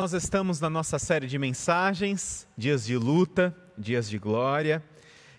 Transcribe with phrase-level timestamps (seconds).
[0.00, 4.82] Nós estamos na nossa série de mensagens, dias de luta, dias de glória,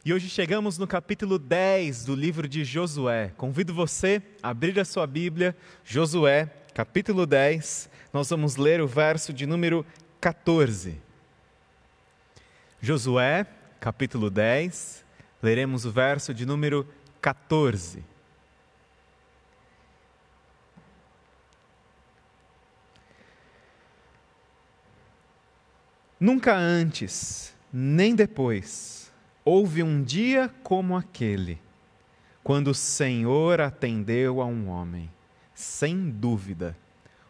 [0.06, 3.34] e hoje chegamos no capítulo 10 do livro de Josué.
[3.38, 7.90] Convido você a abrir a sua Bíblia, Josué, capítulo 10.
[8.14, 9.84] Nós vamos ler o verso de número
[10.20, 10.96] 14.
[12.80, 13.48] Josué,
[13.80, 15.04] capítulo 10,
[15.42, 16.88] leremos o verso de número
[17.20, 18.04] 14.
[26.22, 29.12] Nunca antes, nem depois,
[29.44, 31.60] houve um dia como aquele,
[32.44, 35.10] quando o Senhor atendeu a um homem.
[35.56, 36.78] Sem dúvida,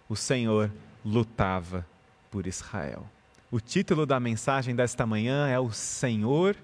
[0.09, 0.69] o Senhor
[1.05, 1.87] lutava
[2.29, 3.09] por Israel.
[3.49, 6.57] O título da mensagem desta manhã é O Senhor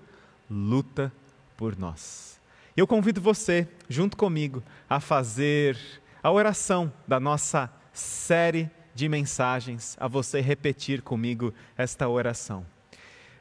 [0.52, 1.13] luta
[1.55, 2.41] por nós.
[2.76, 5.77] Eu convido você, junto comigo, a fazer
[6.21, 12.65] a oração da nossa série de mensagens a você repetir comigo esta oração.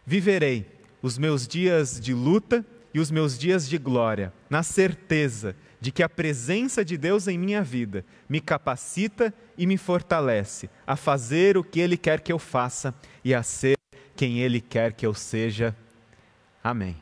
[0.04, 0.70] Viverei
[1.00, 6.02] os meus dias de luta e os meus dias de glória, na certeza de que
[6.02, 11.64] a presença de Deus em minha vida me capacita e me fortalece a fazer o
[11.64, 13.78] que Ele quer que eu faça e a ser
[14.14, 15.74] quem Ele quer que eu seja.
[16.62, 17.00] Amém.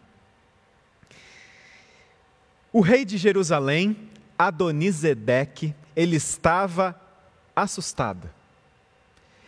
[2.73, 3.97] O rei de Jerusalém,
[4.39, 7.01] Adonisedeque, ele estava
[7.55, 8.31] assustado.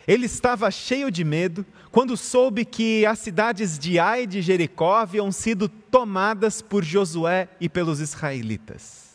[0.07, 4.95] Ele estava cheio de medo quando soube que as cidades de Ai e de Jericó
[4.95, 9.06] haviam sido tomadas por Josué e pelos israelitas.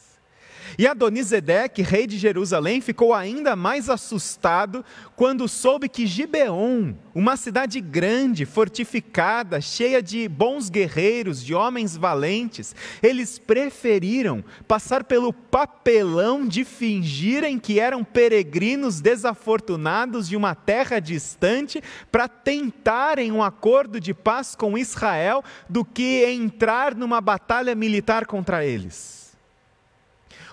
[0.78, 4.84] E Adonisedeque, rei de Jerusalém, ficou ainda mais assustado
[5.14, 12.74] quando soube que Gibeon, uma cidade grande, fortificada, cheia de bons guerreiros, de homens valentes,
[13.02, 21.82] eles preferiram passar pelo papelão de fingirem que eram peregrinos desafortunados de uma terra distante
[22.10, 28.64] para tentarem um acordo de paz com Israel do que entrar numa batalha militar contra
[28.64, 29.21] eles.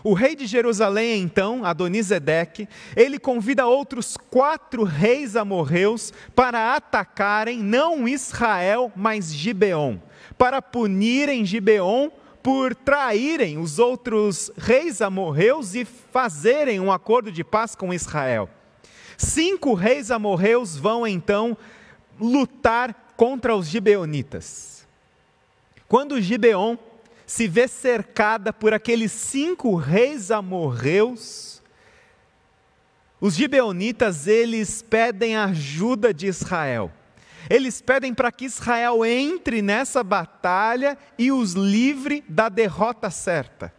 [0.04, 8.08] O rei de Jerusalém, então, Adonisedeque, ele convida outros quatro reis amorreus para atacarem não
[8.08, 9.98] Israel, mas Gibeon,
[10.38, 12.09] para punirem Gibeon
[12.42, 18.50] por traírem os outros reis amorreus e fazerem um acordo de paz com Israel.
[19.18, 21.58] Cinco reis amorreus vão então
[22.18, 24.88] lutar contra os gibeonitas.
[25.90, 26.78] Quando Gibeon
[27.29, 31.62] se vê cercada por aqueles cinco reis amorreus,
[33.22, 36.91] os gibeonitas, eles pedem ajuda de Israel.
[37.47, 43.72] Eles pedem para que Israel entre nessa batalha e os livre da derrota certa.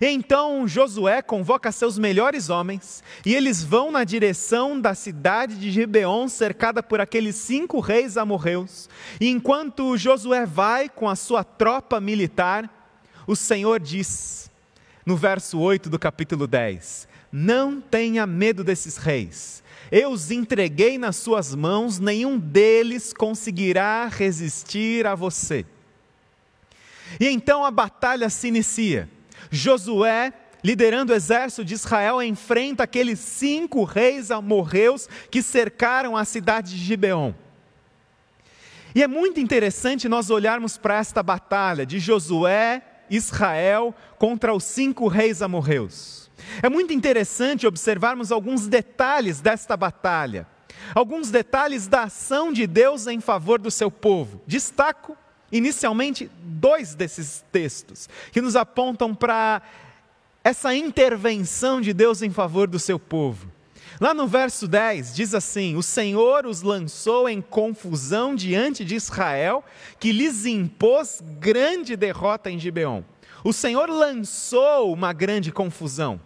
[0.00, 6.28] Então Josué convoca seus melhores homens e eles vão na direção da cidade de Gibeon,
[6.28, 8.88] cercada por aqueles cinco reis amorreus.
[9.20, 12.70] E enquanto Josué vai com a sua tropa militar,
[13.26, 14.50] o Senhor diz,
[15.04, 19.62] no verso 8 do capítulo 10: Não tenha medo desses reis.
[19.90, 25.64] Eu os entreguei nas suas mãos, nenhum deles conseguirá resistir a você.
[27.20, 29.08] E então a batalha se inicia.
[29.50, 36.72] Josué, liderando o exército de Israel, enfrenta aqueles cinco reis amorreus que cercaram a cidade
[36.72, 37.32] de Gibeon.
[38.94, 45.06] E é muito interessante nós olharmos para esta batalha de Josué, Israel, contra os cinco
[45.06, 46.30] reis amorreus.
[46.62, 50.46] É muito interessante observarmos alguns detalhes desta batalha,
[50.94, 54.40] alguns detalhes da ação de Deus em favor do seu povo.
[54.46, 55.16] Destaco
[55.50, 59.62] inicialmente dois desses textos que nos apontam para
[60.42, 63.50] essa intervenção de Deus em favor do seu povo.
[64.00, 69.64] Lá no verso 10 diz assim: O Senhor os lançou em confusão diante de Israel,
[69.98, 73.02] que lhes impôs grande derrota em Gibeon.
[73.42, 76.20] O Senhor lançou uma grande confusão.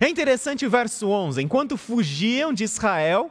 [0.00, 3.30] É interessante o verso 11: enquanto fugiam de Israel,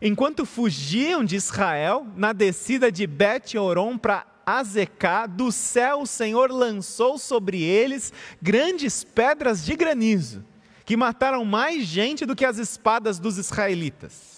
[0.00, 7.18] enquanto fugiam de Israel, na descida de Bet-Oron para Azecá, do céu o Senhor lançou
[7.18, 10.44] sobre eles grandes pedras de granizo,
[10.84, 14.36] que mataram mais gente do que as espadas dos israelitas.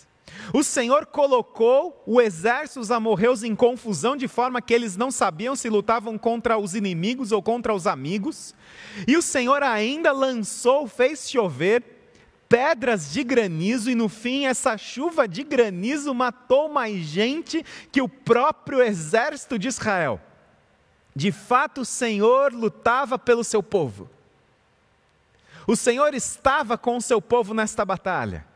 [0.53, 5.55] O Senhor colocou o exército dos amorreus em confusão, de forma que eles não sabiam
[5.55, 8.55] se lutavam contra os inimigos ou contra os amigos.
[9.07, 11.98] E o Senhor ainda lançou, fez chover
[12.49, 18.09] pedras de granizo, e no fim, essa chuva de granizo matou mais gente que o
[18.09, 20.21] próprio exército de Israel.
[21.15, 24.09] De fato, o Senhor lutava pelo seu povo.
[25.67, 28.47] O Senhor estava com o seu povo nesta batalha.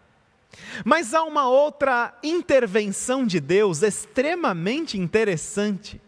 [0.85, 6.01] Mas há uma outra intervenção de Deus extremamente interessante,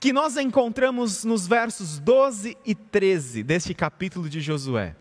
[0.00, 4.96] que nós encontramos nos versos 12 e 13 deste capítulo de Josué.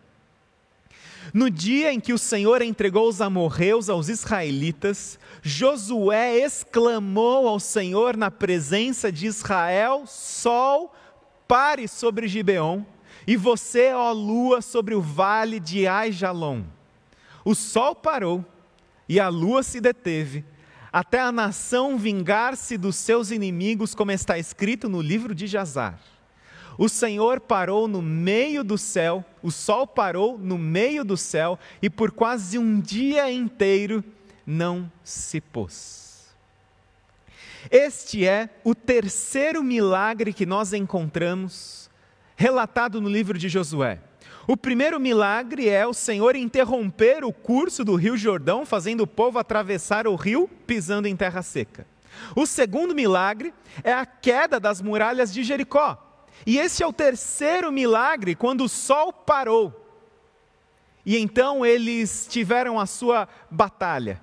[1.33, 8.17] No dia em que o Senhor entregou os amorreus aos israelitas, Josué exclamou ao Senhor
[8.17, 10.93] na presença de Israel: Sol,
[11.47, 12.83] pare sobre Gibeon,
[13.25, 16.63] e você, ó lua, sobre o vale de Aijalon.
[17.43, 18.45] O sol parou
[19.07, 20.45] e a lua se deteve,
[20.91, 25.99] até a nação vingar-se dos seus inimigos, como está escrito no livro de Jazar.
[26.77, 31.89] O Senhor parou no meio do céu, o sol parou no meio do céu, e
[31.89, 34.03] por quase um dia inteiro
[34.45, 36.01] não se pôs.
[37.69, 41.89] Este é o terceiro milagre que nós encontramos
[42.35, 43.99] relatado no livro de Josué.
[44.47, 49.37] O primeiro milagre é o Senhor interromper o curso do Rio Jordão, fazendo o povo
[49.37, 51.85] atravessar o rio pisando em terra seca.
[52.35, 53.53] O segundo milagre
[53.83, 56.10] é a queda das muralhas de Jericó.
[56.45, 59.77] E esse é o terceiro milagre, quando o sol parou.
[61.05, 64.21] E então eles tiveram a sua batalha.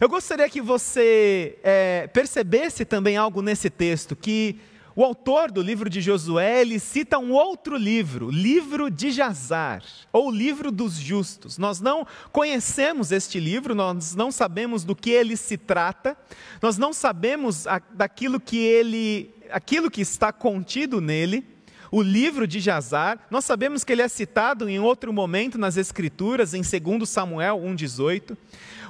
[0.00, 4.58] Eu gostaria que você é, percebesse também algo nesse texto, que
[4.94, 10.30] o autor do livro de Josué, ele cita um outro livro, livro de Jazar, ou
[10.30, 11.56] livro dos justos.
[11.56, 16.16] Nós não conhecemos este livro, nós não sabemos do que ele se trata,
[16.60, 21.44] nós não sabemos a, daquilo que ele, aquilo que está contido nele.
[21.90, 26.54] O livro de Jazar, nós sabemos que ele é citado em outro momento nas Escrituras,
[26.54, 28.34] em 2 Samuel 1,18.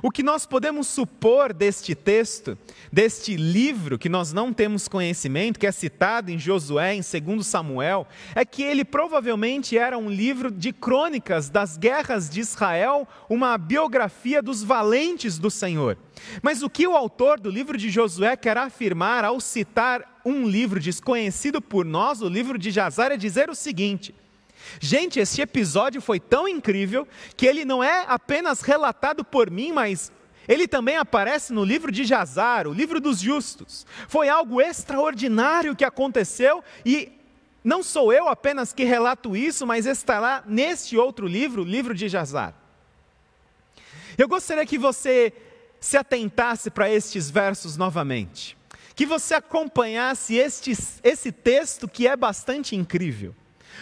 [0.02, 2.58] O que nós podemos supor deste texto,
[2.92, 8.06] deste livro que nós não temos conhecimento, que é citado em Josué, em 2 Samuel,
[8.34, 14.42] é que ele provavelmente era um livro de crônicas das guerras de Israel, uma biografia
[14.42, 15.96] dos valentes do Senhor.
[16.42, 20.78] Mas o que o autor do livro de Josué quer afirmar ao citar um livro
[20.78, 24.14] desconhecido por nós, o livro de Jazar, é dizer o seguinte:
[24.80, 27.06] Gente, esse episódio foi tão incrível
[27.36, 30.12] que ele não é apenas relatado por mim, mas
[30.48, 33.86] ele também aparece no livro de Jazar, o livro dos justos.
[34.08, 37.12] Foi algo extraordinário que aconteceu e
[37.62, 42.08] não sou eu apenas que relato isso, mas estará neste outro livro, o livro de
[42.08, 42.54] Jazar.
[44.18, 45.32] Eu gostaria que você
[45.82, 48.56] se atentasse para estes versos novamente,
[48.94, 53.34] que você acompanhasse estes, esse texto que é bastante incrível.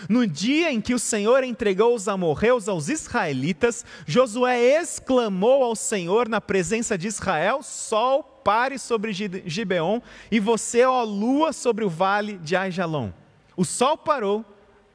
[0.08, 6.26] No dia em que o Senhor entregou os amorreus aos israelitas, Josué exclamou ao Senhor
[6.26, 10.00] na presença de Israel: Sol, pare sobre Gibeon,
[10.30, 13.12] e você, ó lua, sobre o vale de Aijalon.
[13.54, 14.42] O sol parou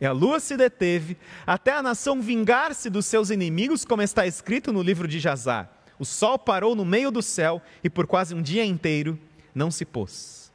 [0.02, 4.74] e a lua se deteve, até a nação vingar-se dos seus inimigos, como está escrito
[4.74, 5.75] no livro de Jazar.
[6.00, 9.20] O sol parou no meio do céu e por quase um dia inteiro
[9.54, 10.52] não se pôs.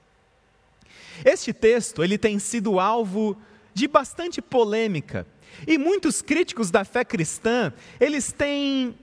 [1.24, 3.36] Este texto ele tem sido alvo
[3.72, 5.26] de bastante polêmica.
[5.66, 8.94] E muitos críticos da fé cristã, eles têm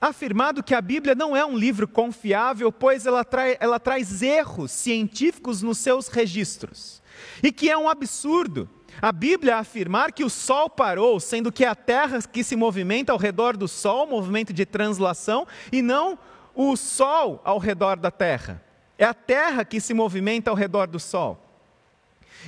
[0.00, 4.70] afirmado que a Bíblia não é um livro confiável, pois ela, trai, ela traz erros
[4.70, 7.02] científicos nos seus registros.
[7.42, 8.68] E que é um absurdo
[9.00, 13.18] a Bíblia afirmar que o Sol parou, sendo que a Terra que se movimenta ao
[13.18, 16.18] redor do Sol, movimento de translação, e não
[16.54, 18.62] o Sol ao redor da Terra.
[18.98, 21.40] É a Terra que se movimenta ao redor do Sol.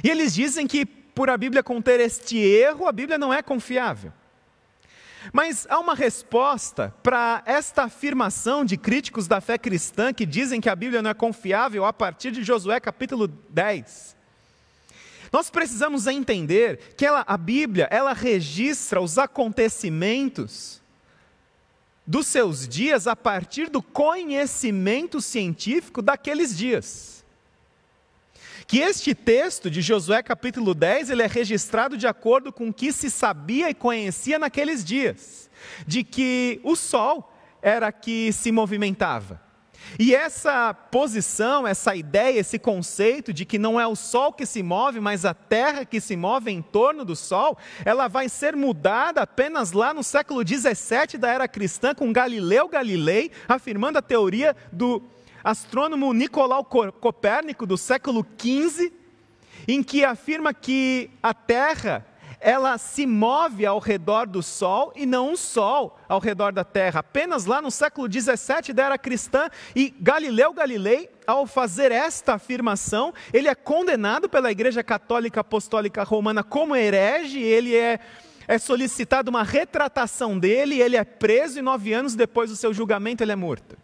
[0.02, 4.12] E eles dizem que, por a Bíblia conter este erro, a Bíblia não é confiável.
[5.32, 10.68] Mas há uma resposta para esta afirmação de críticos da fé cristã que dizem que
[10.68, 14.15] a Bíblia não é confiável a partir de Josué capítulo 10.
[15.36, 20.80] Nós precisamos entender que ela, a Bíblia ela registra os acontecimentos
[22.06, 27.22] dos seus dias a partir do conhecimento científico daqueles dias
[28.66, 32.90] que este texto de Josué capítulo 10, ele é registrado de acordo com o que
[32.90, 35.50] se sabia e conhecia naqueles dias,
[35.86, 39.45] de que o sol era que se movimentava.
[39.98, 44.62] E essa posição, essa ideia, esse conceito de que não é o Sol que se
[44.62, 49.22] move, mas a Terra que se move em torno do Sol, ela vai ser mudada
[49.22, 55.02] apenas lá no século 17 da era cristã, com Galileu Galilei afirmando a teoria do
[55.42, 58.92] astrônomo Nicolau Copérnico, do século XV,
[59.68, 62.04] em que afirma que a Terra
[62.46, 67.00] ela se move ao redor do Sol e não o Sol ao redor da Terra.
[67.00, 73.12] Apenas lá no século XVII da era cristã, e Galileu Galilei, ao fazer esta afirmação,
[73.32, 77.98] ele é condenado pela Igreja Católica Apostólica Romana como herege, ele é
[78.48, 83.24] é solicitada uma retratação dele, ele é preso e nove anos depois do seu julgamento
[83.24, 83.76] ele é morto.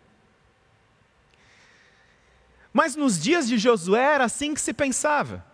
[2.72, 5.44] Mas nos dias de Josué era assim que se pensava,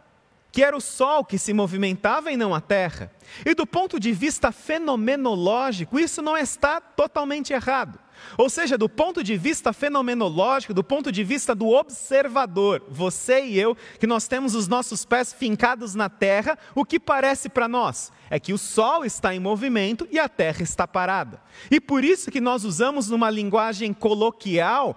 [0.51, 3.13] que era o sol que se movimentava e não a terra.
[3.45, 7.99] E do ponto de vista fenomenológico, isso não está totalmente errado.
[8.37, 13.59] Ou seja, do ponto de vista fenomenológico, do ponto de vista do observador, você e
[13.59, 18.11] eu, que nós temos os nossos pés fincados na terra, o que parece para nós
[18.31, 21.41] é que o sol está em movimento e a terra está parada.
[21.71, 24.97] E por isso que nós usamos numa linguagem coloquial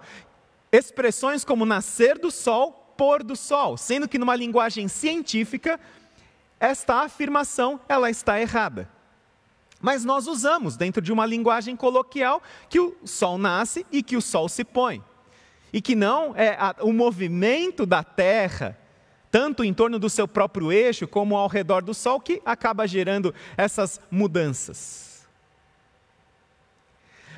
[0.70, 5.80] expressões como nascer do sol, pôr do sol, sendo que numa linguagem científica
[6.60, 8.88] esta afirmação ela está errada.
[9.80, 14.22] Mas nós usamos dentro de uma linguagem coloquial que o sol nasce e que o
[14.22, 15.02] sol se põe.
[15.72, 18.78] E que não é o movimento da Terra,
[19.32, 23.34] tanto em torno do seu próprio eixo como ao redor do sol, que acaba gerando
[23.56, 25.26] essas mudanças.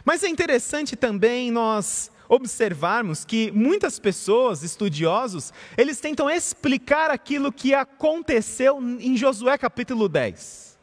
[0.04, 7.74] Mas é interessante também nós observarmos que muitas pessoas, estudiosos, eles tentam explicar aquilo que
[7.74, 10.74] aconteceu em Josué capítulo 10.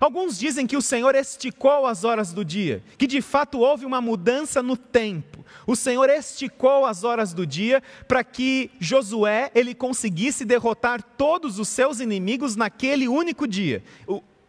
[0.00, 4.00] Alguns dizem que o Senhor esticou as horas do dia, que de fato houve uma
[4.00, 5.44] mudança no tempo.
[5.66, 11.68] O Senhor esticou as horas do dia para que Josué ele conseguisse derrotar todos os
[11.68, 13.82] seus inimigos naquele único dia.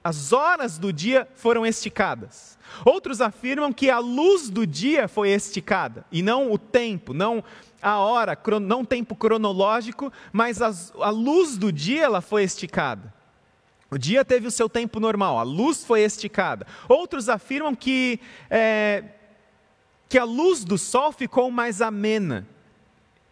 [0.03, 2.57] As horas do dia foram esticadas.
[2.83, 7.43] Outros afirmam que a luz do dia foi esticada e não o tempo, não
[7.81, 13.13] a hora, não o tempo cronológico, mas a luz do dia ela foi esticada.
[13.89, 16.65] O dia teve o seu tempo normal, a luz foi esticada.
[16.89, 18.19] Outros afirmam que,
[18.49, 19.03] é,
[20.09, 22.47] que a luz do sol ficou mais amena,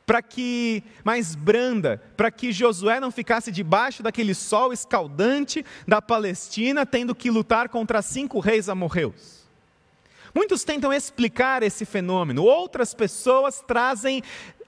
[0.05, 6.85] para que mais branda, para que Josué não ficasse debaixo daquele sol escaldante da Palestina,
[6.85, 9.41] tendo que lutar contra cinco reis amorreus.
[10.33, 14.23] Muitos tentam explicar esse fenômeno, outras pessoas trazem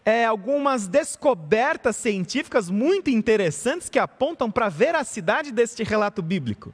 [0.06, 6.74] é, algumas descobertas científicas muito interessantes que apontam para a veracidade deste relato bíblico.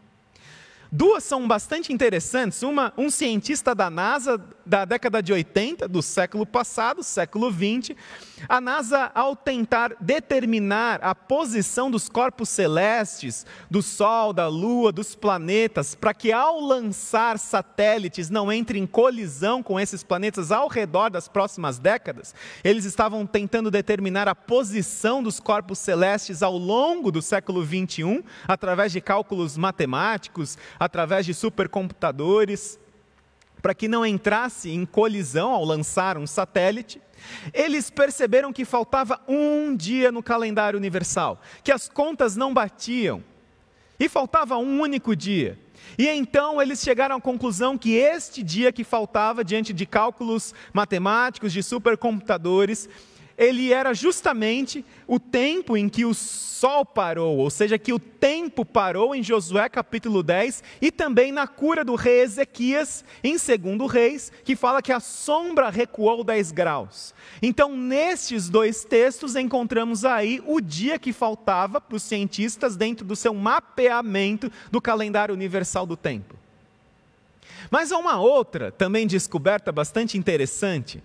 [0.91, 2.63] Duas são bastante interessantes.
[2.63, 7.97] Uma, um cientista da NASA da década de 80, do século passado, século 20,
[8.47, 15.15] a NASA, ao tentar determinar a posição dos corpos celestes, do Sol, da Lua, dos
[15.15, 21.09] planetas, para que ao lançar satélites não entre em colisão com esses planetas ao redor
[21.09, 27.23] das próximas décadas, eles estavam tentando determinar a posição dos corpos celestes ao longo do
[27.23, 32.79] século 21, através de cálculos matemáticos, através de supercomputadores,
[33.61, 37.01] para que não entrasse em colisão ao lançar um satélite.
[37.53, 43.21] Eles perceberam que faltava um dia no calendário universal, que as contas não batiam,
[43.99, 45.59] e faltava um único dia.
[45.97, 51.51] E então eles chegaram à conclusão que este dia que faltava, diante de cálculos matemáticos,
[51.51, 52.87] de supercomputadores,
[53.39, 58.65] ele era justamente o tempo em que o sol parou, ou seja, que o tempo
[58.65, 64.29] parou em Josué capítulo 10 e também na cura do rei Ezequias em 2 Reis,
[64.43, 67.15] que fala que a sombra recuou 10 graus.
[67.41, 73.15] Então, nestes dois textos, encontramos aí o dia que faltava para os cientistas dentro do
[73.15, 76.35] seu mapeamento do calendário universal do tempo.
[77.71, 81.01] Mas há uma outra também descoberta bastante interessante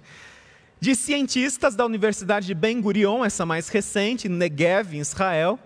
[0.84, 5.58] de cientistas da Universidade de Ben Gurion, essa mais recente, Negev, em Israel,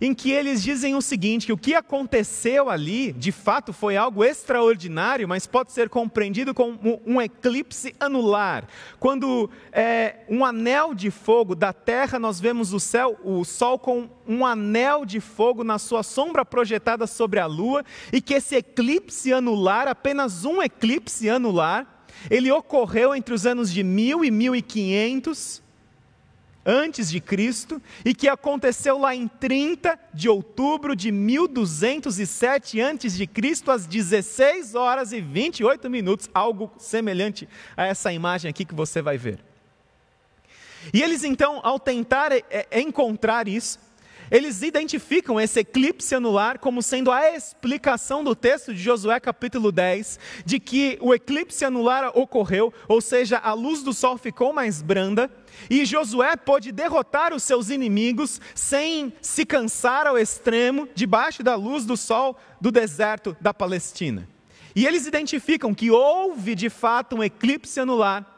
[0.00, 4.22] em que eles dizem o seguinte: que o que aconteceu ali, de fato, foi algo
[4.22, 8.68] extraordinário, mas pode ser compreendido como um eclipse anular.
[9.00, 14.08] Quando é, um anel de fogo da Terra, nós vemos o céu, o Sol com
[14.24, 19.32] um anel de fogo na sua sombra projetada sobre a Lua, e que esse eclipse
[19.32, 21.97] anular, apenas um eclipse anular,
[22.30, 25.62] ele ocorreu entre os anos de 1000 e 1500
[26.68, 33.26] antes de Cristo e que aconteceu lá em 30 de outubro de 1207 antes de
[33.26, 39.00] Cristo às 16 horas e 28 minutos, algo semelhante a essa imagem aqui que você
[39.00, 39.40] vai ver.
[40.92, 43.78] E eles então, ao tentar é, é, encontrar isso,
[44.30, 50.18] eles identificam esse eclipse anular como sendo a explicação do texto de Josué capítulo 10,
[50.44, 55.30] de que o eclipse anular ocorreu, ou seja, a luz do sol ficou mais branda,
[55.68, 61.84] e Josué pôde derrotar os seus inimigos sem se cansar ao extremo, debaixo da luz
[61.84, 64.28] do sol do deserto da Palestina.
[64.74, 68.37] E eles identificam que houve de fato um eclipse anular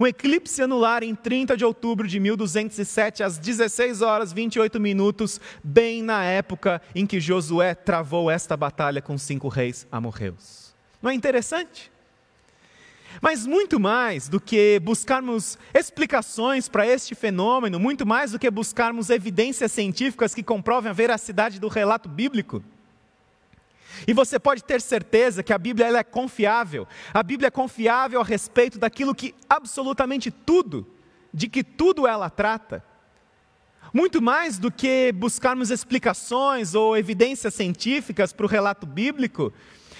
[0.00, 6.02] um eclipse anular em 30 de outubro de 1207, às 16 horas 28 minutos, bem
[6.02, 10.74] na época em que Josué travou esta batalha com cinco reis amorreus.
[11.02, 11.92] Não é interessante?
[13.20, 19.10] Mas muito mais do que buscarmos explicações para este fenômeno, muito mais do que buscarmos
[19.10, 22.62] evidências científicas que comprovem a veracidade do relato bíblico,
[24.06, 26.86] e você pode ter certeza que a Bíblia ela é confiável.
[27.12, 30.86] A Bíblia é confiável a respeito daquilo que absolutamente tudo,
[31.32, 32.84] de que tudo ela trata.
[33.92, 39.52] Muito mais do que buscarmos explicações ou evidências científicas para o relato bíblico,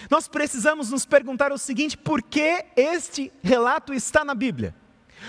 [0.08, 4.74] nós precisamos nos perguntar o seguinte: por que este relato está na Bíblia?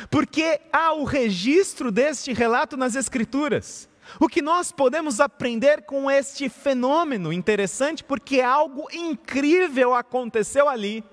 [0.09, 3.89] Por que há o registro deste relato nas Escrituras?
[4.19, 11.03] O que nós podemos aprender com este fenômeno interessante, porque algo incrível aconteceu ali.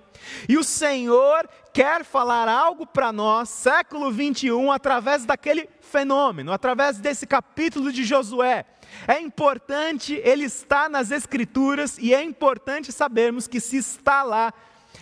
[0.49, 7.26] E o Senhor quer falar algo para nós, século 21, através daquele fenômeno, através desse
[7.26, 8.64] capítulo de Josué.
[9.07, 14.52] É importante ele estar nas Escrituras e é importante sabermos que se está lá,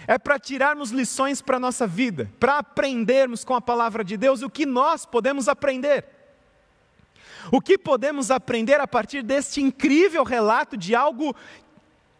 [0.07, 4.43] é para tirarmos lições para a nossa vida, para aprendermos com a palavra de Deus
[4.43, 6.16] o que nós podemos aprender.
[7.51, 11.35] O que podemos aprender a partir deste incrível relato de algo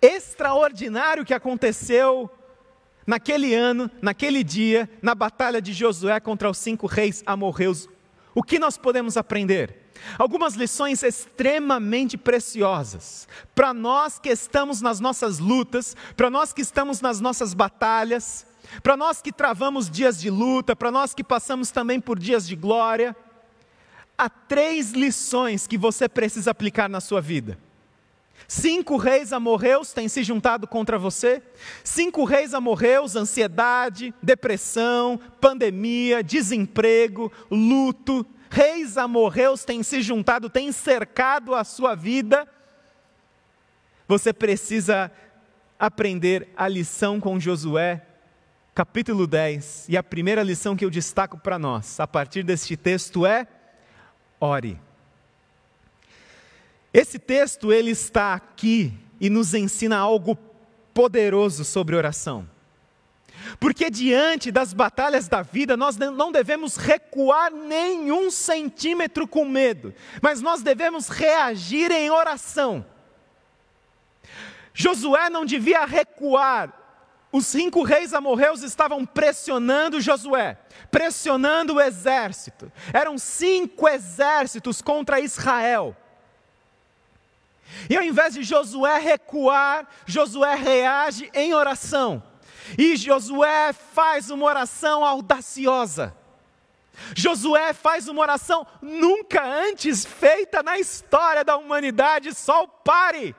[0.01, 2.31] extraordinário que aconteceu
[3.07, 7.89] naquele ano, naquele dia, na batalha de Josué contra os cinco reis amorreus?
[8.35, 9.85] O que nós podemos aprender?
[10.19, 17.01] Algumas lições extremamente preciosas para nós que estamos nas nossas lutas, para nós que estamos
[17.01, 18.47] nas nossas batalhas,
[18.83, 22.55] para nós que travamos dias de luta, para nós que passamos também por dias de
[22.55, 23.17] glória
[24.17, 27.59] há três lições que você precisa aplicar na sua vida.
[28.49, 31.43] Cinco reis amorreus têm se juntado contra você.
[31.83, 38.25] Cinco reis amorreus, ansiedade, depressão, pandemia, desemprego, luto.
[38.49, 42.47] Reis amorreus têm se juntado, têm cercado a sua vida.
[44.07, 45.11] Você precisa
[45.79, 48.07] aprender a lição com Josué,
[48.73, 49.87] capítulo 10.
[49.89, 53.49] E a primeira lição que eu destaco para nós, a partir deste texto, é
[54.41, 54.79] ore.
[56.93, 60.37] Esse texto ele está aqui e nos ensina algo
[60.95, 62.49] poderoso sobre oração.
[63.61, 70.41] Porque diante das batalhas da vida, nós não devemos recuar nenhum centímetro com medo, mas
[70.41, 72.85] nós devemos reagir em oração.
[74.73, 76.86] Josué não devia recuar
[77.37, 80.57] os cinco reis amorreus estavam pressionando Josué,
[80.91, 82.73] pressionando o exército.
[82.95, 85.95] Eram cinco exércitos contra Israel.
[87.91, 92.23] E ao invés de Josué recuar, Josué reage em oração.
[92.79, 96.17] E Josué faz uma oração audaciosa.
[97.15, 102.35] Josué faz uma oração nunca antes feita na história da humanidade.
[102.35, 103.37] Sol pare!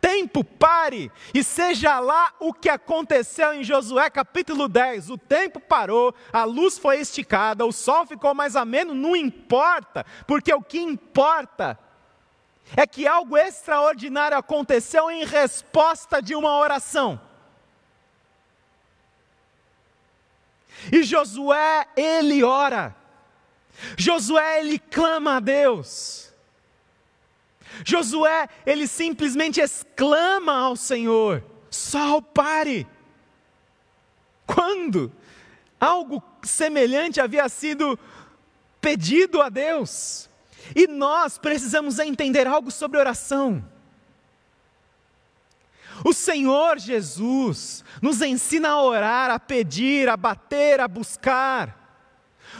[0.00, 5.10] Tempo pare e seja lá o que aconteceu em Josué capítulo 10.
[5.10, 10.52] O tempo parou, a luz foi esticada, o sol ficou mais ameno, não importa, porque
[10.52, 11.78] o que importa
[12.76, 17.20] é que algo extraordinário aconteceu em resposta de uma oração.
[20.90, 22.96] E Josué, ele ora.
[23.96, 26.29] Josué, ele clama a Deus.
[27.84, 32.86] Josué, ele simplesmente exclama ao Senhor: Sol, pare!
[34.46, 35.12] Quando
[35.80, 37.98] algo semelhante havia sido
[38.80, 40.28] pedido a Deus.
[40.74, 43.64] E nós precisamos entender algo sobre oração.
[46.04, 51.78] O Senhor Jesus nos ensina a orar, a pedir, a bater, a buscar.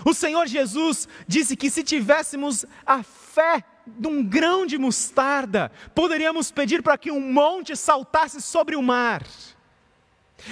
[0.05, 6.51] O Senhor Jesus disse que se tivéssemos a fé de um grão de mostarda, poderíamos
[6.51, 9.23] pedir para que um monte saltasse sobre o mar.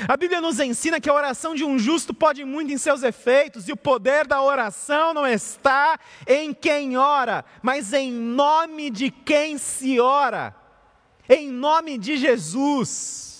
[0.06, 3.68] A Bíblia nos ensina que a oração de um justo pode muito em seus efeitos,
[3.68, 9.56] e o poder da oração não está em quem ora, mas em nome de quem
[9.56, 10.54] se ora,
[11.28, 13.37] em nome de Jesus.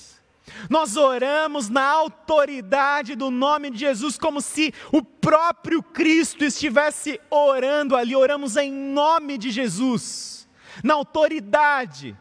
[0.69, 7.97] Nós oramos na autoridade do nome de Jesus, como se o próprio Cristo estivesse orando
[7.97, 8.15] ali.
[8.15, 10.49] Oramos em nome de Jesus,
[10.83, 12.17] na autoridade,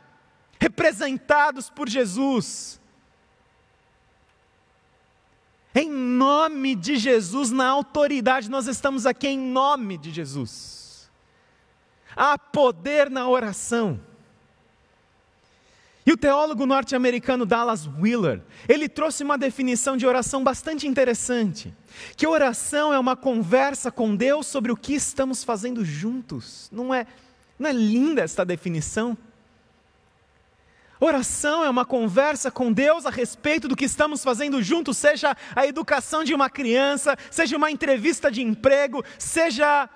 [0.60, 2.80] representados por Jesus.
[5.76, 11.12] Em nome de Jesus, na autoridade, nós estamos aqui em nome de Jesus.
[12.16, 14.07] Há poder na oração.
[16.08, 21.76] E o teólogo norte-americano Dallas Willard, ele trouxe uma definição de oração bastante interessante,
[22.16, 26.70] que oração é uma conversa com Deus sobre o que estamos fazendo juntos.
[26.72, 27.06] Não é,
[27.60, 29.18] não é linda esta definição?
[30.98, 35.68] Oração é uma conversa com Deus a respeito do que estamos fazendo juntos, seja a
[35.68, 39.90] educação de uma criança, seja uma entrevista de emprego, seja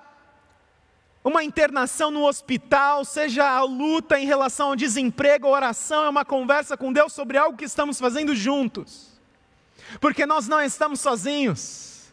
[1.23, 6.25] uma internação no hospital, seja a luta em relação ao desemprego, a oração é uma
[6.25, 9.19] conversa com Deus sobre algo que estamos fazendo juntos.
[9.99, 12.11] Porque nós não estamos sozinhos.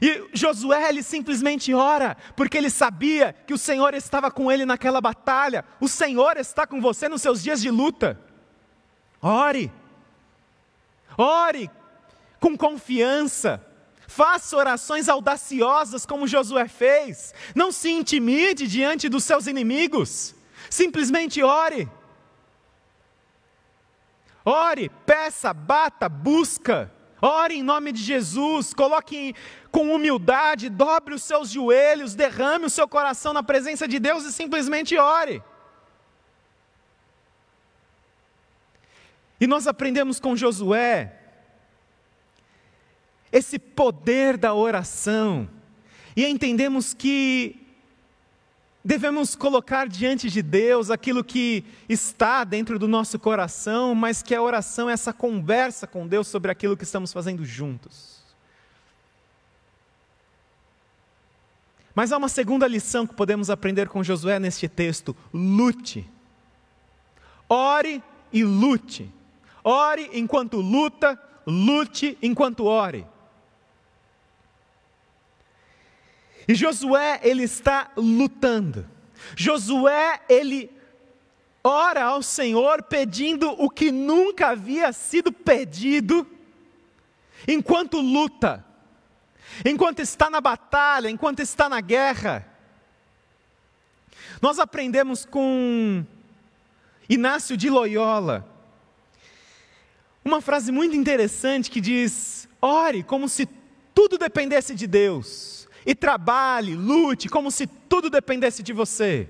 [0.00, 5.00] E Josué ele simplesmente ora, porque ele sabia que o Senhor estava com ele naquela
[5.00, 5.64] batalha.
[5.80, 8.18] O Senhor está com você nos seus dias de luta.
[9.20, 9.70] Ore.
[11.18, 11.70] Ore
[12.40, 13.64] com confiança.
[14.16, 17.34] Faça orações audaciosas como Josué fez.
[17.54, 20.34] Não se intimide diante dos seus inimigos.
[20.70, 21.86] Simplesmente ore.
[24.42, 26.90] Ore, peça, bata, busca.
[27.20, 29.34] Ore em nome de Jesus, coloque
[29.70, 34.32] com humildade, dobre os seus joelhos, derrame o seu coração na presença de Deus e
[34.32, 35.42] simplesmente ore.
[39.38, 41.25] E nós aprendemos com Josué
[43.36, 45.48] esse poder da oração,
[46.16, 47.60] e entendemos que
[48.82, 54.40] devemos colocar diante de Deus aquilo que está dentro do nosso coração, mas que a
[54.40, 58.16] oração é essa conversa com Deus sobre aquilo que estamos fazendo juntos.
[61.94, 66.08] Mas há uma segunda lição que podemos aprender com Josué neste texto: lute.
[67.48, 69.10] Ore e lute.
[69.64, 73.06] Ore enquanto luta, lute enquanto ore.
[76.48, 78.86] E Josué, ele está lutando.
[79.34, 80.70] Josué, ele
[81.62, 86.24] ora ao Senhor pedindo o que nunca havia sido pedido,
[87.48, 88.64] enquanto luta,
[89.64, 92.46] enquanto está na batalha, enquanto está na guerra.
[94.40, 96.04] Nós aprendemos com
[97.08, 98.46] Inácio de Loyola
[100.24, 103.48] uma frase muito interessante que diz: ore como se
[103.94, 105.55] tudo dependesse de Deus
[105.86, 109.28] e trabalhe, lute, como se tudo dependesse de você.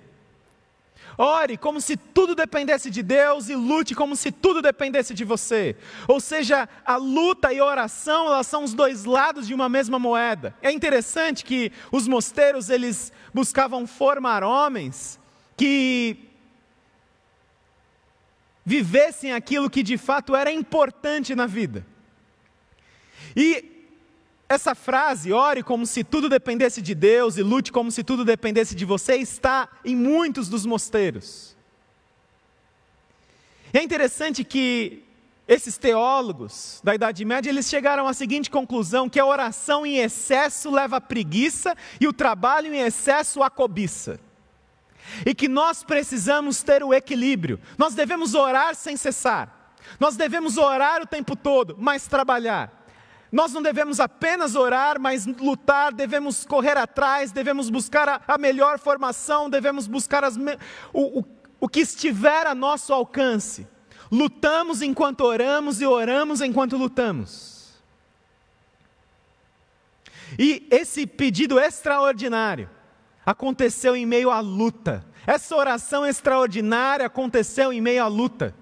[1.19, 5.77] Ore como se tudo dependesse de Deus e lute como se tudo dependesse de você.
[6.09, 9.99] Ou seja, a luta e a oração, elas são os dois lados de uma mesma
[9.99, 10.55] moeda.
[10.61, 15.19] É interessante que os mosteiros, eles buscavam formar homens
[15.57, 16.19] que
[18.65, 21.87] vivessem aquilo que de fato era importante na vida.
[23.35, 23.76] E
[24.49, 28.75] essa frase, ore como se tudo dependesse de Deus e lute como se tudo dependesse
[28.75, 31.57] de você, está em muitos dos mosteiros.
[33.75, 35.03] E é interessante que
[35.49, 40.71] esses teólogos da Idade Média, eles chegaram à seguinte conclusão, que a oração em excesso
[40.71, 44.19] leva à preguiça e o trabalho em excesso à cobiça.
[45.25, 47.61] E que nós precisamos ter o equilíbrio.
[47.79, 49.75] Nós devemos orar sem cessar.
[50.01, 52.86] Nós devemos orar o tempo todo, mas trabalhar.
[53.31, 58.79] Nós não devemos apenas orar, mas lutar, devemos correr atrás, devemos buscar a, a melhor
[58.79, 60.37] formação, devemos buscar as,
[60.93, 61.25] o, o,
[61.61, 63.67] o que estiver a nosso alcance.
[64.11, 67.75] Lutamos enquanto oramos e oramos enquanto lutamos.
[70.39, 72.71] E esse pedido extraordinário
[73.25, 75.05] aconteceu em meio à luta.
[75.27, 78.55] Essa oração extraordinária aconteceu em meio à luta.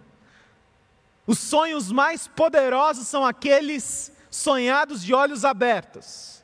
[1.27, 6.43] Os sonhos mais poderosos são aqueles sonhados de olhos abertos.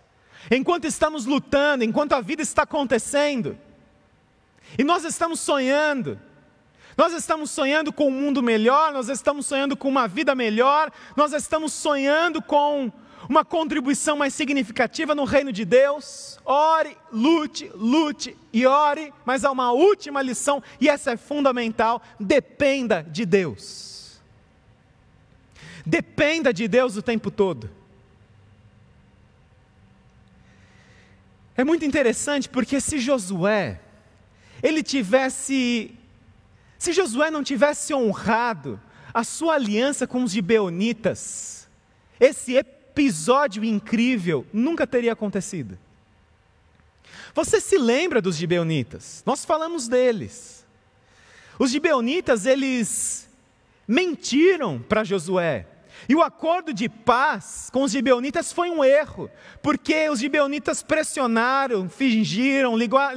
[0.48, 3.59] Enquanto estamos lutando, enquanto a vida está acontecendo,
[4.79, 6.18] e nós estamos sonhando,
[6.96, 11.33] nós estamos sonhando com um mundo melhor, nós estamos sonhando com uma vida melhor, nós
[11.33, 12.92] estamos sonhando com
[13.29, 16.38] uma contribuição mais significativa no reino de Deus.
[16.44, 23.03] Ore, lute, lute e ore, mas há uma última lição, e essa é fundamental: dependa
[23.03, 24.20] de Deus.
[25.85, 27.80] Dependa de Deus o tempo todo.
[31.61, 33.79] É muito interessante porque se Josué,
[34.62, 35.94] ele tivesse,
[36.79, 38.81] se Josué não tivesse honrado
[39.12, 41.68] a sua aliança com os gibeonitas,
[42.18, 45.79] esse episódio incrível nunca teria acontecido.
[47.35, 49.23] Você se lembra dos gibeonitas?
[49.27, 50.66] Nós falamos deles.
[51.59, 53.29] Os gibeonitas, eles
[53.87, 55.66] mentiram para Josué.
[56.09, 59.31] E o acordo de paz com os gibeonitas foi um erro,
[59.63, 62.75] porque os gibeonitas pressionaram, fingiram,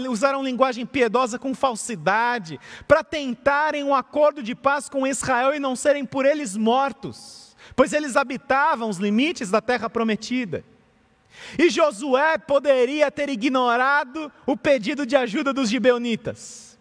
[0.10, 5.76] usaram linguagem piedosa com falsidade, para tentarem um acordo de paz com Israel e não
[5.76, 10.64] serem por eles mortos, pois eles habitavam os limites da terra prometida.
[11.58, 16.78] E Josué poderia ter ignorado o pedido de ajuda dos gibeonitas.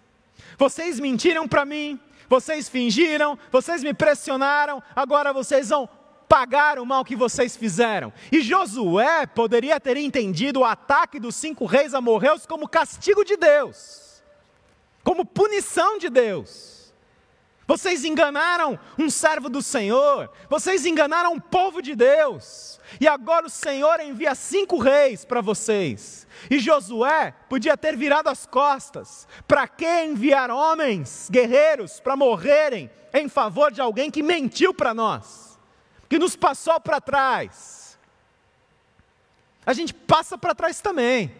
[0.58, 1.98] Vocês mentiram para mim,
[2.32, 5.86] vocês fingiram, vocês me pressionaram, agora vocês vão
[6.26, 8.10] pagar o mal que vocês fizeram.
[8.32, 14.22] E Josué poderia ter entendido o ataque dos cinco reis amorreus como castigo de Deus,
[15.04, 16.71] como punição de Deus.
[17.72, 23.50] Vocês enganaram um servo do Senhor, vocês enganaram o povo de Deus, e agora o
[23.50, 26.26] Senhor envia cinco reis para vocês.
[26.50, 29.26] E Josué podia ter virado as costas.
[29.48, 35.52] Para que enviar homens, guerreiros, para morrerem em favor de alguém que mentiu para nós?
[36.12, 37.98] que nos passou para trás.
[39.64, 41.34] A gente passa para trás também.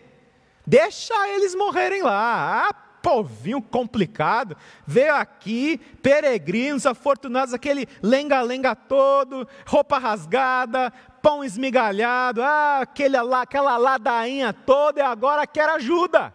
[0.67, 2.71] Deixa eles morrerem lá.
[2.71, 4.57] Ah, povinho complicado.
[4.87, 14.53] Veio aqui, peregrinos, afortunados, aquele lenga-lenga todo, roupa rasgada, pão esmigalhado, ah, aquele, aquela ladainha
[14.53, 16.33] toda, e agora quer ajuda.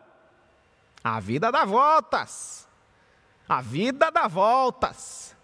[1.03, 2.67] A vida dá voltas.
[3.47, 5.35] A vida dá voltas.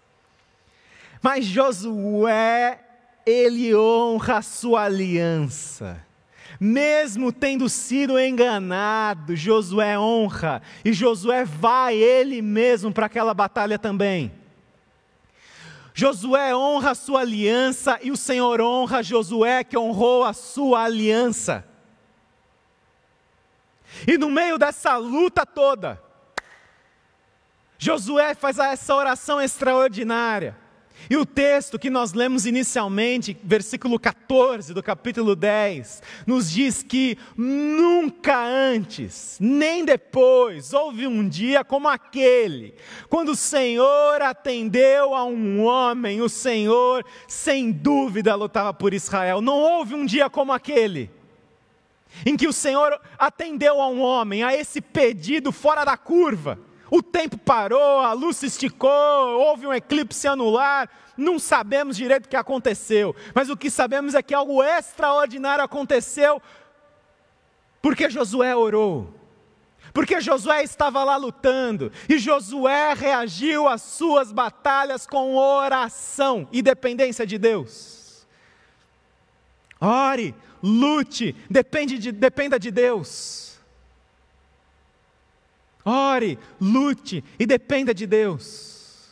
[1.22, 2.80] Mas Josué
[3.24, 6.04] ele honra a sua aliança.
[6.66, 14.32] Mesmo tendo sido enganado, Josué honra, e Josué vai ele mesmo para aquela batalha também.
[15.92, 21.68] Josué honra a sua aliança e o Senhor honra Josué que honrou a sua aliança.
[24.08, 26.02] E no meio dessa luta toda,
[27.76, 30.56] Josué faz essa oração extraordinária.
[31.08, 37.18] E o texto que nós lemos inicialmente, versículo 14 do capítulo 10, nos diz que
[37.36, 42.74] nunca antes, nem depois, houve um dia como aquele,
[43.08, 49.40] quando o Senhor atendeu a um homem, o Senhor, sem dúvida, lutava por Israel.
[49.42, 51.10] Não houve um dia como aquele,
[52.24, 56.58] em que o Senhor atendeu a um homem, a esse pedido fora da curva
[56.96, 58.88] o tempo parou, a luz se esticou,
[59.40, 64.22] houve um eclipse anular, não sabemos direito o que aconteceu, mas o que sabemos é
[64.22, 66.40] que algo extraordinário aconteceu
[67.82, 69.12] porque Josué orou.
[69.92, 77.26] Porque Josué estava lá lutando e Josué reagiu às suas batalhas com oração e dependência
[77.26, 78.24] de Deus.
[79.80, 83.53] Ore, lute, depende de, dependa de Deus.
[85.84, 89.10] Ore, lute e dependa de Deus.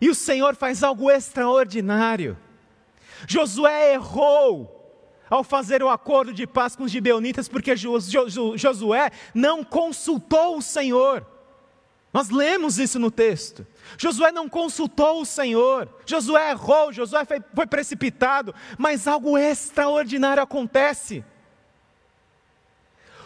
[0.00, 2.36] E o Senhor faz algo extraordinário.
[3.28, 4.78] Josué errou
[5.28, 11.26] ao fazer o acordo de paz com os gibeonitas, porque Josué não consultou o Senhor.
[12.12, 13.66] Nós lemos isso no texto.
[13.96, 15.88] Josué não consultou o Senhor.
[16.04, 21.24] Josué errou, Josué foi, foi precipitado, mas algo extraordinário acontece.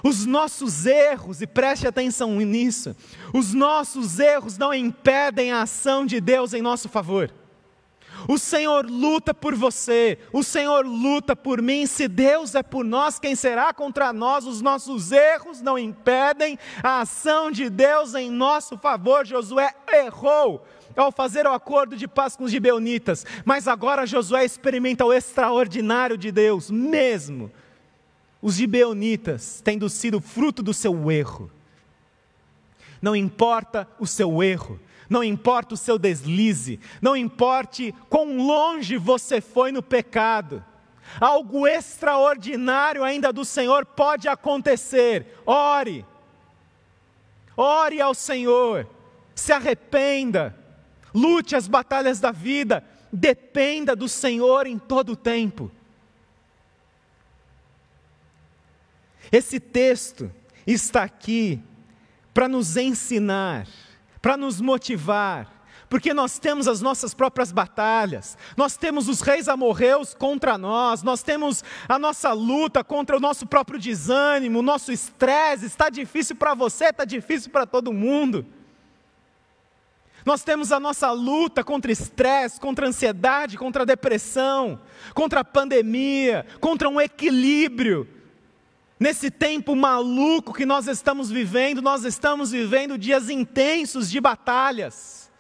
[0.07, 2.95] Os nossos erros, e preste atenção nisso,
[3.35, 7.29] os nossos erros não impedem a ação de Deus em nosso favor.
[8.29, 11.87] O Senhor luta por você, o Senhor luta por mim.
[11.87, 14.47] Se Deus é por nós, quem será contra nós?
[14.47, 19.27] Os nossos erros não impedem a ação de Deus em nosso favor.
[19.27, 20.65] Josué errou
[20.97, 26.17] ao fazer o acordo de paz com os gibeonitas, mas agora Josué experimenta o extraordinário
[26.17, 27.51] de Deus, mesmo
[28.41, 31.51] os gibeonitas tendo sido fruto do seu erro.
[33.01, 39.41] Não importa o seu erro, não importa o seu deslize, não importe quão longe você
[39.41, 40.65] foi no pecado,
[41.21, 45.41] algo extraordinário ainda do Senhor pode acontecer.
[45.45, 46.05] Ore,
[47.57, 48.89] ore ao Senhor,
[49.35, 50.57] se arrependa,
[51.15, 55.71] lute as batalhas da vida, dependa do Senhor em todo o tempo.
[59.37, 60.33] Esse texto
[60.67, 61.63] está aqui
[62.33, 63.69] para nos ensinar,
[64.23, 70.15] para nos motivar, porque nós temos as nossas próprias batalhas, nós temos os reis amorreus
[70.15, 75.67] contra nós, nós temos a nossa luta contra o nosso próprio desânimo, o nosso estresse,
[75.67, 78.47] está difícil para você, está difícil para todo mundo.
[80.25, 84.81] Nós temos a nossa luta contra estresse, contra ansiedade, contra depressão,
[85.13, 88.16] contra a pandemia, contra um equilíbrio
[88.99, 95.31] Nesse tempo maluco que nós estamos vivendo, nós estamos vivendo dias intensos de batalhas.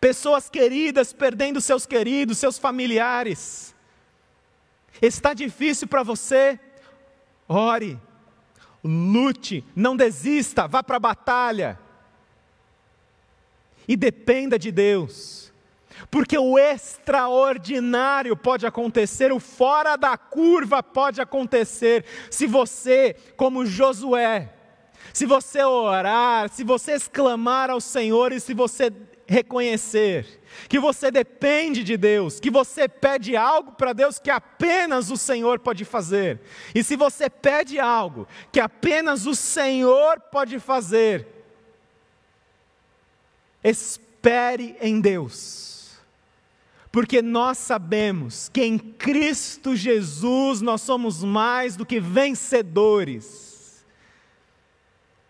[0.00, 3.74] pessoas queridas perdendo seus queridos, seus familiares.
[5.02, 6.58] Está difícil para você?
[7.46, 7.98] Ore,
[8.82, 11.78] lute, não desista, vá para a batalha.
[13.86, 15.49] E dependa de Deus,
[16.10, 24.52] porque o extraordinário pode acontecer, o fora da curva pode acontecer, se você, como Josué,
[25.12, 28.92] se você orar, se você exclamar ao Senhor e se você
[29.30, 35.16] reconhecer que você depende de Deus, que você pede algo para Deus que apenas o
[35.16, 36.40] Senhor pode fazer.
[36.74, 41.28] E se você pede algo que apenas o Senhor pode fazer,
[43.62, 45.69] espere em Deus.
[46.92, 53.84] Porque nós sabemos que em Cristo Jesus nós somos mais do que vencedores.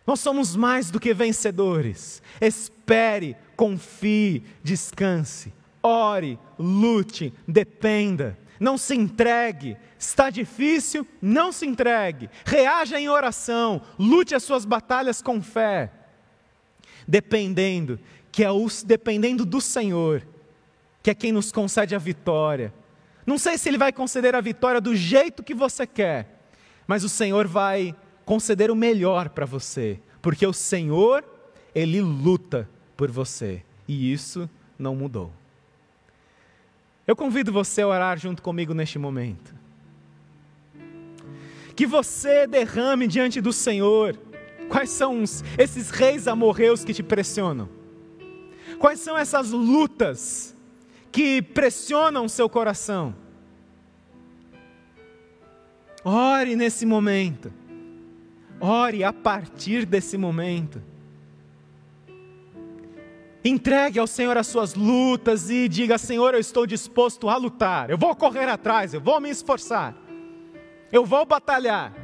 [0.07, 2.23] Nós somos mais do que vencedores.
[2.41, 8.39] Espere, confie, descanse, ore, lute, dependa.
[8.59, 9.77] Não se entregue.
[9.99, 11.07] Está difícil?
[11.21, 12.31] Não se entregue.
[12.45, 13.83] Reaja em oração.
[13.99, 15.93] Lute as suas batalhas com fé.
[17.07, 18.01] Dependendo,
[18.33, 20.27] que é o, dependendo do Senhor,
[21.03, 22.73] que é quem nos concede a vitória.
[23.27, 26.41] Não sei se Ele vai conceder a vitória do jeito que você quer,
[26.87, 31.25] mas o Senhor vai conceder o melhor para você, porque o Senhor,
[31.75, 35.33] Ele luta por você e isso não mudou.
[37.07, 39.55] Eu convido você a orar junto comigo neste momento.
[41.75, 44.17] Que você derrame diante do Senhor
[44.69, 45.25] quais são
[45.59, 47.69] esses reis amorreus que te pressionam,
[48.79, 50.55] quais são essas lutas
[51.13, 53.15] que pressionam seu coração.
[56.05, 57.53] Ore nesse momento.
[58.61, 60.83] Ore a partir desse momento.
[63.43, 67.91] Entregue ao Senhor as suas lutas e diga: Senhor, eu estou disposto a lutar.
[67.91, 69.97] Eu vou correr atrás, eu vou me esforçar.
[70.93, 71.95] Eu vou batalhar.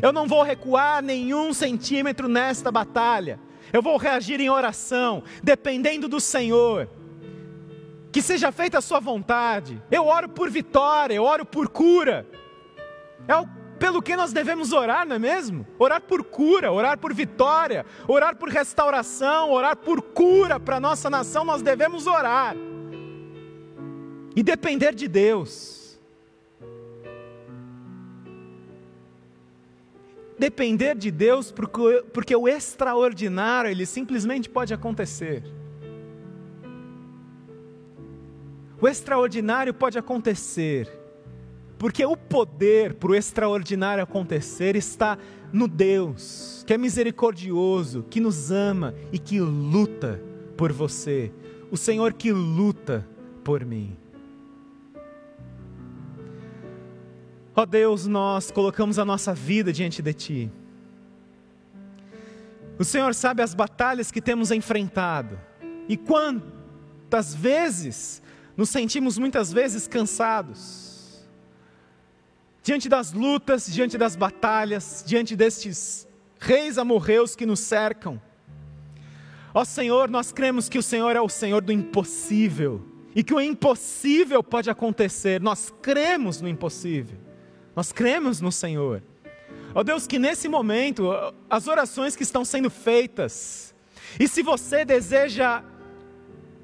[0.00, 3.38] Eu não vou recuar nenhum centímetro nesta batalha.
[3.72, 6.88] Eu vou reagir em oração, dependendo do Senhor.
[8.12, 9.82] Que seja feita a Sua vontade.
[9.90, 12.26] Eu oro por vitória, eu oro por cura.
[13.28, 13.46] É o
[13.80, 15.66] pelo que nós devemos orar, não é mesmo?
[15.78, 21.08] Orar por cura, orar por vitória, orar por restauração, orar por cura para a nossa
[21.08, 22.54] nação, nós devemos orar.
[24.36, 25.98] E depender de Deus.
[30.38, 35.42] Depender de Deus, porque, porque o extraordinário, ele simplesmente pode acontecer.
[38.80, 41.00] O extraordinário pode acontecer
[41.80, 45.16] porque o poder para o extraordinário acontecer está
[45.50, 50.20] no Deus, que é misericordioso, que nos ama e que luta
[50.58, 51.32] por você.
[51.70, 53.08] O Senhor que luta
[53.42, 53.96] por mim.
[57.56, 60.52] Ó Deus, nós colocamos a nossa vida diante de Ti.
[62.78, 65.38] O Senhor sabe as batalhas que temos enfrentado
[65.88, 68.22] e quantas vezes
[68.56, 70.90] nos sentimos muitas vezes cansados
[72.62, 76.06] diante das lutas, diante das batalhas, diante destes
[76.38, 78.20] reis amorreus que nos cercam.
[79.52, 82.82] Ó Senhor, nós cremos que o Senhor é o Senhor do impossível
[83.14, 85.40] e que o impossível pode acontecer.
[85.40, 87.18] Nós cremos no impossível.
[87.74, 89.02] Nós cremos no Senhor.
[89.74, 91.10] Ó Deus, que nesse momento
[91.48, 93.74] as orações que estão sendo feitas,
[94.18, 95.62] e se você deseja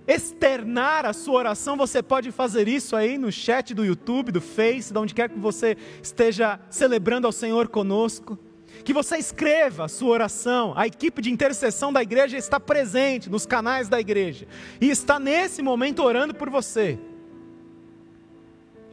[0.07, 4.93] externar a sua oração, você pode fazer isso aí no chat do YouTube, do Face,
[4.93, 8.39] de onde quer que você esteja celebrando ao Senhor conosco.
[8.85, 10.73] Que você escreva a sua oração.
[10.77, 14.47] A equipe de intercessão da igreja está presente nos canais da igreja
[14.81, 16.99] e está nesse momento orando por você.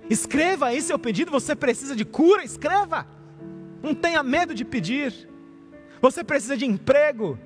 [0.10, 1.32] Escreva aí seu pedido.
[1.32, 2.44] Você precisa de cura?
[2.44, 3.06] Escreva.
[3.82, 5.30] Não tenha medo de pedir.
[6.02, 7.38] Você precisa de emprego?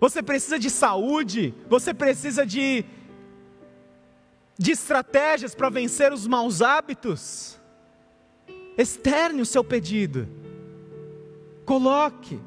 [0.00, 2.84] Você precisa de saúde, você precisa de,
[4.56, 7.58] de estratégias para vencer os maus hábitos.
[8.76, 10.28] Externe o seu pedido,
[11.64, 12.40] coloque.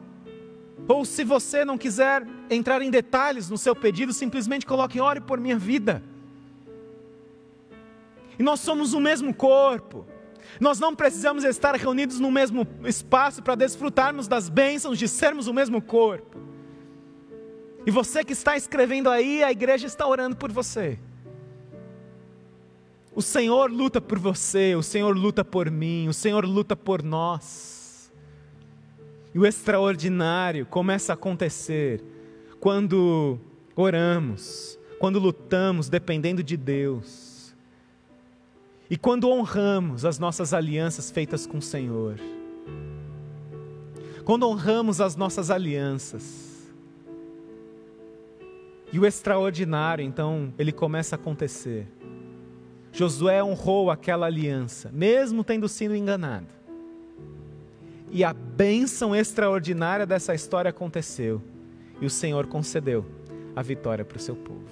[0.87, 5.39] Ou se você não quiser entrar em detalhes no seu pedido, simplesmente coloque: ore por
[5.39, 6.01] minha vida.
[8.39, 10.05] E nós somos o mesmo corpo.
[10.59, 15.53] Nós não precisamos estar reunidos no mesmo espaço para desfrutarmos das bênçãos de sermos o
[15.53, 16.50] mesmo corpo.
[17.85, 20.99] E você que está escrevendo aí, a igreja está orando por você.
[23.13, 28.11] O Senhor luta por você, o Senhor luta por mim, o Senhor luta por nós.
[29.33, 32.03] E o extraordinário começa a acontecer
[32.59, 33.39] quando
[33.75, 37.55] oramos, quando lutamos dependendo de Deus,
[38.89, 42.19] e quando honramos as nossas alianças feitas com o Senhor,
[44.25, 46.50] quando honramos as nossas alianças,
[48.91, 51.87] e o extraordinário, então, ele começa a acontecer.
[52.91, 56.47] Josué honrou aquela aliança, mesmo tendo sido enganado.
[58.11, 61.41] E a bênção extraordinária dessa história aconteceu.
[62.01, 63.05] E o Senhor concedeu
[63.55, 64.65] a vitória para o seu povo.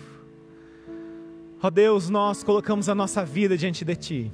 [1.61, 4.31] Ó oh Deus, nós colocamos a nossa vida diante de Ti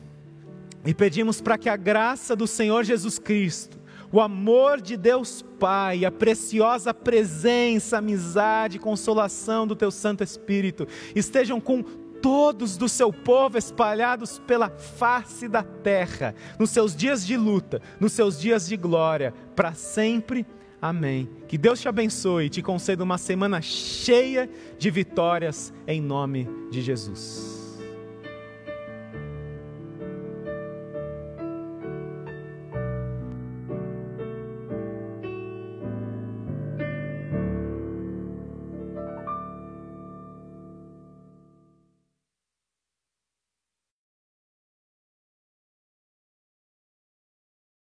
[0.85, 3.79] e pedimos para que a graça do Senhor Jesus Cristo,
[4.15, 11.59] o amor de Deus Pai, a preciosa presença, amizade, consolação do Teu Santo Espírito estejam
[11.59, 11.83] com
[12.21, 18.13] todos do seu povo espalhados pela face da terra, nos seus dias de luta, nos
[18.13, 20.45] seus dias de glória, para sempre.
[20.81, 21.29] Amém.
[21.49, 26.81] Que Deus te abençoe e te conceda uma semana cheia de vitórias em nome de
[26.81, 27.54] Jesus.